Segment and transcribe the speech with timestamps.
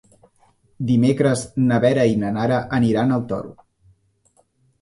[0.91, 3.55] Dimecres na Vera i na Nara aniran al Toro.